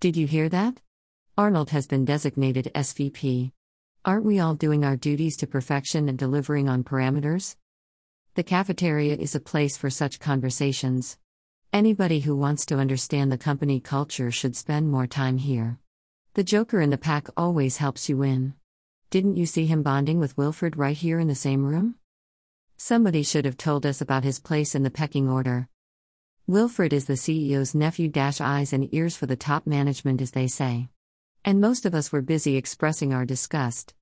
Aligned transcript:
Did 0.00 0.16
you 0.16 0.28
hear 0.28 0.48
that? 0.50 0.80
Arnold 1.36 1.70
has 1.70 1.88
been 1.88 2.04
designated 2.04 2.70
SVP. 2.72 3.50
Aren't 4.04 4.24
we 4.24 4.38
all 4.38 4.54
doing 4.54 4.84
our 4.84 4.94
duties 4.94 5.36
to 5.38 5.48
perfection 5.48 6.08
and 6.08 6.16
delivering 6.16 6.68
on 6.68 6.84
parameters? 6.84 7.56
The 8.34 8.44
cafeteria 8.44 9.16
is 9.16 9.34
a 9.34 9.40
place 9.40 9.76
for 9.76 9.90
such 9.90 10.20
conversations. 10.20 11.18
Anybody 11.72 12.20
who 12.20 12.36
wants 12.36 12.64
to 12.66 12.78
understand 12.78 13.32
the 13.32 13.36
company 13.36 13.80
culture 13.80 14.30
should 14.30 14.54
spend 14.54 14.88
more 14.88 15.08
time 15.08 15.38
here. 15.38 15.80
The 16.34 16.44
joker 16.44 16.80
in 16.80 16.90
the 16.90 16.96
pack 16.96 17.26
always 17.36 17.78
helps 17.78 18.08
you 18.08 18.18
win. 18.18 18.54
Didn't 19.10 19.36
you 19.36 19.46
see 19.46 19.66
him 19.66 19.82
bonding 19.82 20.20
with 20.20 20.38
Wilfred 20.38 20.76
right 20.76 20.96
here 20.96 21.18
in 21.18 21.26
the 21.26 21.34
same 21.34 21.64
room? 21.66 21.96
Somebody 22.76 23.24
should 23.24 23.44
have 23.44 23.56
told 23.56 23.84
us 23.84 24.00
about 24.00 24.22
his 24.22 24.38
place 24.38 24.76
in 24.76 24.84
the 24.84 24.90
pecking 24.92 25.28
order. 25.28 25.68
Wilfred 26.48 26.94
is 26.94 27.04
the 27.04 27.12
CEO's 27.12 27.74
nephew 27.74 28.08
eyes 28.40 28.72
and 28.72 28.88
ears 28.94 29.14
for 29.14 29.26
the 29.26 29.36
top 29.36 29.66
management 29.66 30.22
as 30.22 30.30
they 30.30 30.46
say. 30.46 30.88
And 31.44 31.60
most 31.60 31.84
of 31.84 31.94
us 31.94 32.10
were 32.10 32.22
busy 32.22 32.56
expressing 32.56 33.12
our 33.12 33.26
disgust. 33.26 33.92